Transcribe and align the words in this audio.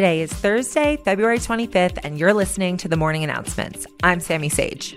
Today 0.00 0.22
is 0.22 0.32
Thursday, 0.32 0.96
February 0.96 1.38
25th, 1.38 1.98
and 2.02 2.18
you're 2.18 2.32
listening 2.32 2.78
to 2.78 2.88
the 2.88 2.96
morning 2.96 3.22
announcements. 3.22 3.86
I'm 4.02 4.18
Sammy 4.18 4.48
Sage. 4.48 4.96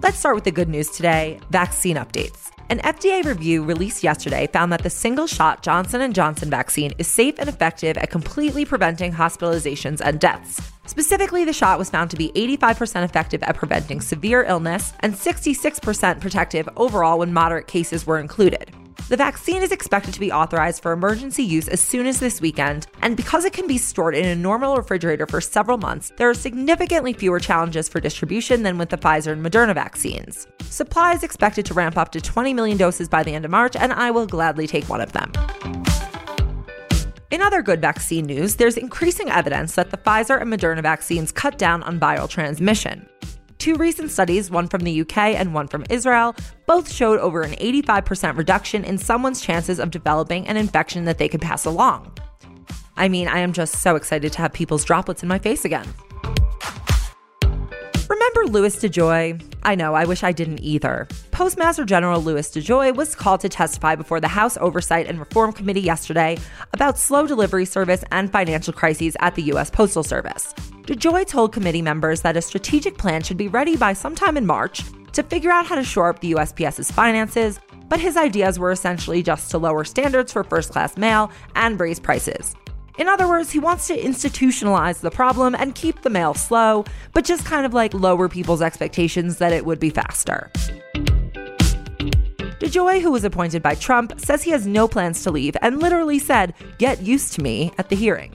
Let's 0.00 0.16
start 0.16 0.36
with 0.36 0.44
the 0.44 0.52
good 0.54 0.68
news 0.68 0.90
today, 0.90 1.40
vaccine 1.50 1.96
updates. 1.96 2.52
An 2.70 2.78
FDA 2.78 3.24
review 3.24 3.64
released 3.64 4.04
yesterday 4.04 4.46
found 4.52 4.70
that 4.70 4.84
the 4.84 4.90
single-shot 4.90 5.64
Johnson 5.64 6.12
& 6.12 6.14
Johnson 6.14 6.50
vaccine 6.50 6.92
is 6.98 7.08
safe 7.08 7.34
and 7.40 7.48
effective 7.48 7.96
at 7.96 8.10
completely 8.10 8.64
preventing 8.64 9.12
hospitalizations 9.12 10.00
and 10.00 10.20
deaths. 10.20 10.60
Specifically, 10.86 11.44
the 11.44 11.52
shot 11.52 11.80
was 11.80 11.90
found 11.90 12.10
to 12.10 12.16
be 12.16 12.30
85% 12.30 13.02
effective 13.02 13.42
at 13.42 13.56
preventing 13.56 14.00
severe 14.00 14.44
illness 14.44 14.92
and 15.00 15.12
66% 15.12 16.20
protective 16.20 16.68
overall 16.76 17.18
when 17.18 17.32
moderate 17.32 17.66
cases 17.66 18.06
were 18.06 18.20
included. 18.20 18.73
The 19.08 19.16
vaccine 19.16 19.62
is 19.62 19.70
expected 19.70 20.14
to 20.14 20.20
be 20.20 20.32
authorized 20.32 20.82
for 20.82 20.92
emergency 20.92 21.42
use 21.42 21.68
as 21.68 21.80
soon 21.80 22.06
as 22.06 22.20
this 22.20 22.40
weekend, 22.40 22.86
and 23.02 23.16
because 23.16 23.44
it 23.44 23.52
can 23.52 23.66
be 23.66 23.76
stored 23.76 24.14
in 24.14 24.24
a 24.24 24.34
normal 24.34 24.76
refrigerator 24.76 25.26
for 25.26 25.40
several 25.42 25.76
months, 25.76 26.12
there 26.16 26.30
are 26.30 26.34
significantly 26.34 27.12
fewer 27.12 27.38
challenges 27.38 27.88
for 27.88 28.00
distribution 28.00 28.62
than 28.62 28.78
with 28.78 28.88
the 28.88 28.96
Pfizer 28.96 29.32
and 29.32 29.44
Moderna 29.44 29.74
vaccines. 29.74 30.46
Supply 30.62 31.12
is 31.12 31.22
expected 31.22 31.66
to 31.66 31.74
ramp 31.74 31.98
up 31.98 32.12
to 32.12 32.20
20 32.20 32.54
million 32.54 32.78
doses 32.78 33.08
by 33.08 33.22
the 33.22 33.34
end 33.34 33.44
of 33.44 33.50
March, 33.50 33.76
and 33.76 33.92
I 33.92 34.10
will 34.10 34.26
gladly 34.26 34.66
take 34.66 34.88
one 34.88 35.00
of 35.00 35.12
them. 35.12 35.30
In 37.30 37.42
other 37.42 37.62
good 37.62 37.80
vaccine 37.80 38.26
news, 38.26 38.56
there's 38.56 38.76
increasing 38.76 39.28
evidence 39.28 39.74
that 39.74 39.90
the 39.90 39.96
Pfizer 39.96 40.40
and 40.40 40.52
Moderna 40.52 40.82
vaccines 40.82 41.32
cut 41.32 41.58
down 41.58 41.82
on 41.82 41.98
viral 41.98 42.28
transmission. 42.28 43.08
Two 43.64 43.76
recent 43.76 44.10
studies, 44.10 44.50
one 44.50 44.68
from 44.68 44.82
the 44.82 45.00
UK 45.00 45.16
and 45.16 45.54
one 45.54 45.68
from 45.68 45.86
Israel, 45.88 46.36
both 46.66 46.92
showed 46.92 47.18
over 47.18 47.40
an 47.40 47.52
85% 47.52 48.36
reduction 48.36 48.84
in 48.84 48.98
someone's 48.98 49.40
chances 49.40 49.78
of 49.78 49.90
developing 49.90 50.46
an 50.48 50.58
infection 50.58 51.06
that 51.06 51.16
they 51.16 51.30
could 51.30 51.40
pass 51.40 51.64
along. 51.64 52.14
I 52.98 53.08
mean, 53.08 53.26
I 53.26 53.38
am 53.38 53.54
just 53.54 53.76
so 53.76 53.96
excited 53.96 54.34
to 54.34 54.38
have 54.42 54.52
people's 54.52 54.84
droplets 54.84 55.22
in 55.22 55.30
my 55.30 55.38
face 55.38 55.64
again. 55.64 55.88
Remember 58.44 58.60
Louis 58.60 58.76
DeJoy? 58.76 59.42
I 59.62 59.74
know, 59.74 59.94
I 59.94 60.04
wish 60.04 60.22
I 60.22 60.30
didn't 60.30 60.60
either. 60.60 61.08
Postmaster 61.30 61.86
General 61.86 62.20
Louis 62.20 62.46
DeJoy 62.50 62.94
was 62.94 63.14
called 63.14 63.40
to 63.40 63.48
testify 63.48 63.94
before 63.94 64.20
the 64.20 64.28
House 64.28 64.58
Oversight 64.58 65.06
and 65.06 65.18
Reform 65.18 65.50
Committee 65.50 65.80
yesterday 65.80 66.36
about 66.74 66.98
slow 66.98 67.26
delivery 67.26 67.64
service 67.64 68.04
and 68.12 68.30
financial 68.30 68.74
crises 68.74 69.16
at 69.20 69.34
the 69.34 69.44
U.S. 69.44 69.70
Postal 69.70 70.02
Service. 70.02 70.52
DeJoy 70.82 71.26
told 71.26 71.54
committee 71.54 71.80
members 71.80 72.20
that 72.20 72.36
a 72.36 72.42
strategic 72.42 72.98
plan 72.98 73.22
should 73.22 73.38
be 73.38 73.48
ready 73.48 73.78
by 73.78 73.94
sometime 73.94 74.36
in 74.36 74.44
March 74.44 74.82
to 75.14 75.22
figure 75.22 75.50
out 75.50 75.64
how 75.64 75.76
to 75.76 75.84
shore 75.84 76.10
up 76.10 76.20
the 76.20 76.32
USPS's 76.32 76.90
finances, 76.90 77.58
but 77.88 77.98
his 77.98 78.18
ideas 78.18 78.58
were 78.58 78.72
essentially 78.72 79.22
just 79.22 79.50
to 79.52 79.58
lower 79.58 79.84
standards 79.84 80.34
for 80.34 80.44
first 80.44 80.70
class 80.70 80.98
mail 80.98 81.30
and 81.56 81.80
raise 81.80 81.98
prices. 81.98 82.54
In 82.96 83.08
other 83.08 83.26
words, 83.26 83.50
he 83.50 83.58
wants 83.58 83.88
to 83.88 83.96
institutionalize 83.96 85.00
the 85.00 85.10
problem 85.10 85.56
and 85.56 85.74
keep 85.74 86.02
the 86.02 86.10
mail 86.10 86.32
slow, 86.32 86.84
but 87.12 87.24
just 87.24 87.44
kind 87.44 87.66
of 87.66 87.74
like 87.74 87.92
lower 87.92 88.28
people's 88.28 88.62
expectations 88.62 89.38
that 89.38 89.52
it 89.52 89.66
would 89.66 89.80
be 89.80 89.90
faster. 89.90 90.48
DeJoy, 92.60 93.02
who 93.02 93.10
was 93.10 93.24
appointed 93.24 93.62
by 93.62 93.74
Trump, 93.74 94.18
says 94.20 94.44
he 94.44 94.52
has 94.52 94.66
no 94.66 94.86
plans 94.86 95.24
to 95.24 95.32
leave 95.32 95.56
and 95.60 95.80
literally 95.80 96.20
said, 96.20 96.54
Get 96.78 97.02
used 97.02 97.32
to 97.34 97.42
me 97.42 97.72
at 97.78 97.88
the 97.88 97.96
hearing. 97.96 98.32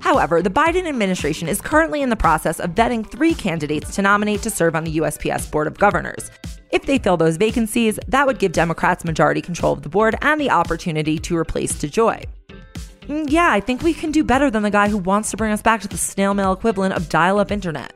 However, 0.00 0.42
the 0.42 0.50
Biden 0.50 0.88
administration 0.88 1.46
is 1.46 1.60
currently 1.60 2.02
in 2.02 2.10
the 2.10 2.16
process 2.16 2.58
of 2.58 2.70
vetting 2.70 3.08
three 3.08 3.34
candidates 3.34 3.94
to 3.94 4.02
nominate 4.02 4.42
to 4.42 4.50
serve 4.50 4.74
on 4.74 4.84
the 4.84 4.98
USPS 4.98 5.48
Board 5.50 5.68
of 5.68 5.78
Governors. 5.78 6.32
If 6.72 6.84
they 6.86 6.98
fill 6.98 7.16
those 7.16 7.36
vacancies, 7.36 7.98
that 8.08 8.26
would 8.26 8.40
give 8.40 8.52
Democrats 8.52 9.04
majority 9.04 9.40
control 9.40 9.72
of 9.72 9.82
the 9.82 9.88
board 9.88 10.16
and 10.20 10.40
the 10.40 10.50
opportunity 10.50 11.18
to 11.20 11.36
replace 11.36 11.72
DeJoy. 11.74 12.24
Mm, 13.10 13.28
yeah, 13.28 13.50
I 13.50 13.58
think 13.58 13.82
we 13.82 13.92
can 13.92 14.12
do 14.12 14.22
better 14.22 14.52
than 14.52 14.62
the 14.62 14.70
guy 14.70 14.88
who 14.88 14.96
wants 14.96 15.32
to 15.32 15.36
bring 15.36 15.50
us 15.50 15.60
back 15.60 15.80
to 15.80 15.88
the 15.88 15.98
snail 15.98 16.32
mail 16.32 16.52
equivalent 16.52 16.94
of 16.94 17.08
dial 17.08 17.40
up 17.40 17.50
internet. 17.50 17.92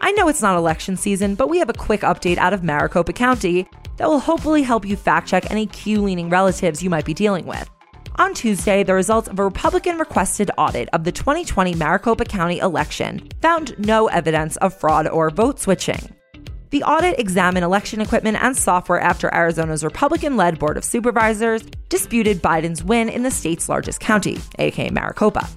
I 0.00 0.12
know 0.12 0.28
it's 0.28 0.40
not 0.40 0.56
election 0.56 0.96
season, 0.96 1.34
but 1.34 1.50
we 1.50 1.58
have 1.58 1.68
a 1.68 1.74
quick 1.74 2.00
update 2.00 2.38
out 2.38 2.54
of 2.54 2.62
Maricopa 2.62 3.12
County 3.12 3.68
that 3.98 4.08
will 4.08 4.18
hopefully 4.18 4.62
help 4.62 4.86
you 4.86 4.96
fact 4.96 5.28
check 5.28 5.50
any 5.50 5.66
Q 5.66 6.00
leaning 6.00 6.30
relatives 6.30 6.82
you 6.82 6.88
might 6.88 7.04
be 7.04 7.12
dealing 7.12 7.44
with. 7.44 7.68
On 8.16 8.32
Tuesday, 8.32 8.82
the 8.82 8.94
results 8.94 9.28
of 9.28 9.38
a 9.38 9.44
Republican 9.44 9.98
requested 9.98 10.50
audit 10.56 10.88
of 10.94 11.04
the 11.04 11.12
2020 11.12 11.74
Maricopa 11.74 12.24
County 12.24 12.60
election 12.60 13.28
found 13.42 13.78
no 13.78 14.06
evidence 14.06 14.56
of 14.56 14.72
fraud 14.72 15.06
or 15.06 15.28
vote 15.28 15.60
switching. 15.60 16.14
The 16.74 16.82
audit 16.82 17.20
examined 17.20 17.64
election 17.64 18.00
equipment 18.00 18.36
and 18.42 18.56
software 18.56 18.98
after 18.98 19.32
Arizona's 19.32 19.84
Republican 19.84 20.36
led 20.36 20.58
Board 20.58 20.76
of 20.76 20.82
Supervisors 20.82 21.62
disputed 21.88 22.42
Biden's 22.42 22.82
win 22.82 23.08
in 23.08 23.22
the 23.22 23.30
state's 23.30 23.68
largest 23.68 24.00
county, 24.00 24.40
aka 24.58 24.90
Maricopa. 24.90 25.48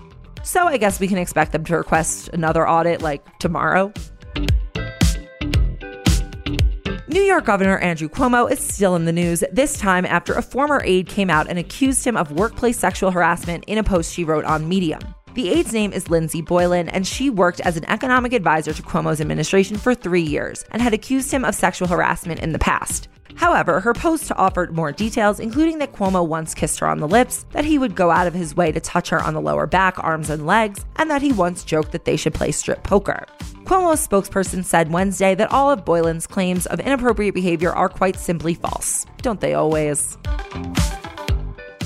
So 0.43 0.67
I 0.67 0.77
guess 0.77 0.99
we 0.99 1.07
can 1.07 1.17
expect 1.17 1.53
them 1.53 1.63
to 1.65 1.75
request 1.75 2.29
another 2.33 2.69
audit 2.69 3.01
like 3.01 3.39
tomorrow. 3.39 3.91
New 7.07 7.23
York 7.23 7.45
Governor 7.45 7.79
Andrew 7.79 8.09
Cuomo 8.09 8.51
is 8.51 8.59
still 8.59 8.95
in 8.95 9.05
the 9.05 9.11
news, 9.11 9.43
this 9.51 9.75
time 9.79 10.05
after 10.05 10.35
a 10.35 10.43
former 10.43 10.83
aide 10.85 11.07
came 11.07 11.31
out 11.31 11.47
and 11.49 11.57
accused 11.57 12.05
him 12.05 12.15
of 12.15 12.31
workplace 12.31 12.77
sexual 12.77 13.09
harassment 13.09 13.63
in 13.65 13.79
a 13.79 13.83
post 13.83 14.13
she 14.13 14.23
wrote 14.23 14.45
on 14.45 14.69
Medium. 14.69 15.01
The 15.37 15.51
aide's 15.51 15.71
name 15.71 15.93
is 15.93 16.09
Lindsey 16.09 16.41
Boylan, 16.41 16.89
and 16.89 17.05
she 17.05 17.29
worked 17.29 17.59
as 17.59 17.77
an 17.77 17.85
economic 17.87 18.33
advisor 18.33 18.73
to 18.73 18.81
Cuomo's 18.81 19.21
administration 19.21 19.77
for 19.77 19.93
three 19.93 20.23
years 20.23 20.65
and 20.71 20.81
had 20.81 20.95
accused 20.95 21.31
him 21.31 21.45
of 21.45 21.53
sexual 21.53 21.87
harassment 21.87 22.39
in 22.39 22.53
the 22.53 22.57
past. 22.57 23.07
However, 23.35 23.79
her 23.79 23.93
post 23.93 24.31
offered 24.31 24.75
more 24.75 24.91
details, 24.91 25.39
including 25.39 25.77
that 25.77 25.93
Cuomo 25.93 26.25
once 26.25 26.55
kissed 26.55 26.79
her 26.79 26.87
on 26.87 26.97
the 26.97 27.07
lips, 27.07 27.45
that 27.51 27.65
he 27.65 27.77
would 27.77 27.95
go 27.95 28.09
out 28.09 28.25
of 28.25 28.33
his 28.33 28.55
way 28.55 28.71
to 28.71 28.79
touch 28.79 29.09
her 29.09 29.21
on 29.21 29.35
the 29.35 29.39
lower 29.39 29.67
back, 29.67 30.03
arms, 30.03 30.31
and 30.31 30.47
legs, 30.47 30.83
and 30.95 31.11
that 31.11 31.21
he 31.21 31.31
once 31.31 31.63
joked 31.63 31.91
that 31.91 32.05
they 32.05 32.17
should 32.17 32.33
play 32.33 32.51
strip 32.51 32.81
poker. 32.81 33.27
Cuomo's 33.65 34.07
spokesperson 34.07 34.65
said 34.65 34.91
Wednesday 34.91 35.35
that 35.35 35.51
all 35.51 35.69
of 35.69 35.85
Boylan's 35.85 36.25
claims 36.25 36.65
of 36.65 36.79
inappropriate 36.79 37.35
behavior 37.35 37.71
are 37.71 37.89
quite 37.89 38.15
simply 38.15 38.55
false. 38.55 39.05
Don't 39.21 39.39
they 39.39 39.53
always? 39.53 40.17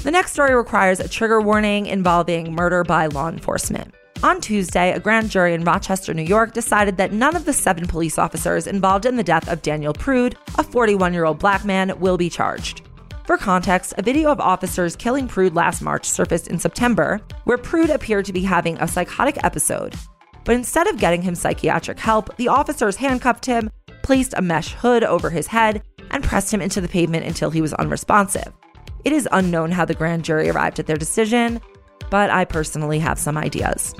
The 0.03 0.11
next 0.11 0.33
story 0.33 0.55
requires 0.55 0.99
a 0.99 1.07
trigger 1.07 1.41
warning 1.41 1.85
involving 1.85 2.53
murder 2.53 2.83
by 2.83 3.07
law 3.07 3.29
enforcement. 3.29 3.93
On 4.23 4.41
Tuesday, 4.41 4.91
a 4.91 4.99
grand 4.99 5.29
jury 5.29 5.53
in 5.53 5.63
Rochester, 5.63 6.13
New 6.13 6.23
York 6.23 6.53
decided 6.53 6.97
that 6.97 7.13
none 7.13 7.35
of 7.35 7.45
the 7.45 7.53
seven 7.53 7.87
police 7.87 8.17
officers 8.17 8.67
involved 8.67 9.05
in 9.05 9.15
the 9.15 9.23
death 9.23 9.47
of 9.47 9.61
Daniel 9.61 9.93
Prude, 9.93 10.37
a 10.57 10.63
41 10.63 11.13
year 11.13 11.25
old 11.25 11.39
black 11.39 11.65
man, 11.65 11.99
will 11.99 12.17
be 12.17 12.29
charged. 12.29 12.81
For 13.25 13.37
context, 13.37 13.93
a 13.97 14.01
video 14.01 14.31
of 14.31 14.39
officers 14.39 14.95
killing 14.95 15.27
Prude 15.27 15.55
last 15.55 15.81
March 15.81 16.05
surfaced 16.05 16.47
in 16.47 16.59
September, 16.59 17.21
where 17.45 17.57
Prude 17.57 17.89
appeared 17.89 18.25
to 18.25 18.33
be 18.33 18.41
having 18.41 18.77
a 18.77 18.87
psychotic 18.87 19.43
episode 19.43 19.95
but 20.43 20.55
instead 20.55 20.87
of 20.87 20.97
getting 20.97 21.21
him 21.21 21.35
psychiatric 21.35 21.99
help, 21.99 22.35
the 22.37 22.47
officers 22.47 22.95
handcuffed 22.95 23.45
him, 23.45 23.69
placed 24.01 24.33
a 24.35 24.41
mesh 24.41 24.73
hood 24.73 25.03
over 25.03 25.29
his 25.29 25.47
head, 25.47 25.83
and 26.09 26.23
pressed 26.23 26.53
him 26.53 26.61
into 26.61 26.81
the 26.81 26.87
pavement 26.87 27.25
until 27.25 27.49
he 27.49 27.61
was 27.61 27.73
unresponsive. 27.73 28.51
It 29.03 29.13
is 29.13 29.27
unknown 29.31 29.71
how 29.71 29.85
the 29.85 29.95
grand 29.95 30.23
jury 30.23 30.49
arrived 30.49 30.79
at 30.79 30.85
their 30.85 30.97
decision, 30.97 31.59
but 32.09 32.29
I 32.29 32.45
personally 32.45 32.99
have 32.99 33.17
some 33.17 33.37
ideas. 33.37 33.95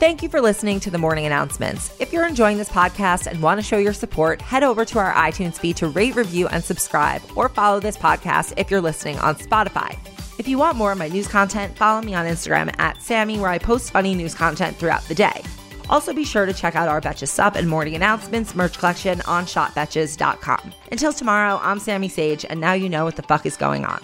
Thank 0.00 0.22
you 0.22 0.28
for 0.28 0.40
listening 0.40 0.80
to 0.80 0.90
the 0.90 0.98
morning 0.98 1.24
announcements. 1.24 1.94
If 1.98 2.12
you're 2.12 2.26
enjoying 2.26 2.58
this 2.58 2.68
podcast 2.68 3.26
and 3.26 3.40
want 3.40 3.58
to 3.58 3.66
show 3.66 3.78
your 3.78 3.94
support, 3.94 4.42
head 4.42 4.62
over 4.62 4.84
to 4.84 4.98
our 4.98 5.12
iTunes 5.14 5.56
feed 5.56 5.76
to 5.78 5.88
rate, 5.88 6.14
review, 6.14 6.46
and 6.48 6.62
subscribe, 6.62 7.22
or 7.36 7.48
follow 7.48 7.80
this 7.80 7.96
podcast 7.96 8.52
if 8.56 8.70
you're 8.70 8.82
listening 8.82 9.18
on 9.20 9.36
Spotify. 9.36 9.96
If 10.38 10.48
you 10.48 10.58
want 10.58 10.76
more 10.76 10.92
of 10.92 10.98
my 10.98 11.08
news 11.08 11.28
content, 11.28 11.78
follow 11.78 12.02
me 12.02 12.12
on 12.14 12.26
Instagram 12.26 12.74
at 12.78 13.00
Sammy, 13.00 13.38
where 13.38 13.50
I 13.50 13.58
post 13.58 13.92
funny 13.92 14.14
news 14.14 14.34
content 14.34 14.76
throughout 14.76 15.04
the 15.04 15.14
day. 15.14 15.42
Also, 15.90 16.12
be 16.12 16.24
sure 16.24 16.46
to 16.46 16.52
check 16.52 16.74
out 16.74 16.88
our 16.88 17.00
Betches 17.00 17.28
Sup 17.28 17.56
and 17.56 17.68
Morning 17.68 17.94
Announcements 17.94 18.54
merch 18.54 18.78
collection 18.78 19.20
on 19.22 19.44
shopbetches.com. 19.44 20.72
Until 20.90 21.12
tomorrow, 21.12 21.58
I'm 21.62 21.78
Sammy 21.78 22.08
Sage, 22.08 22.44
and 22.48 22.60
now 22.60 22.72
you 22.72 22.88
know 22.88 23.04
what 23.04 23.16
the 23.16 23.22
fuck 23.22 23.46
is 23.46 23.56
going 23.56 23.84
on. 23.84 24.00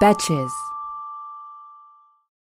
Betches. 0.00 0.50